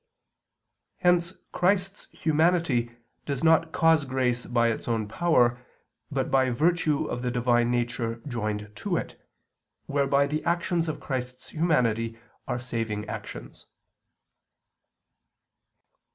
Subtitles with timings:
[0.97, 5.63] Hence Christ's humanity does not cause grace by its own power,
[6.09, 9.21] but by virtue of the Divine Nature joined to it,
[9.85, 12.17] whereby the actions of Christ's humanity
[12.47, 13.67] are saving actions.